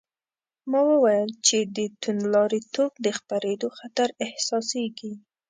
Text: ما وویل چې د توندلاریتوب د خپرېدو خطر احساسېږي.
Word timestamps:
ما 0.69 0.79
وویل 0.91 1.31
چې 1.47 1.57
د 1.75 1.77
توندلاریتوب 2.01 2.91
د 3.05 3.07
خپرېدو 3.17 3.67
خطر 3.79 4.09
احساسېږي. 4.25 5.13